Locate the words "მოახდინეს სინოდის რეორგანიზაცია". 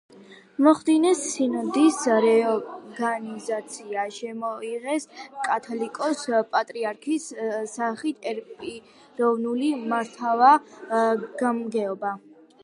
0.67-4.05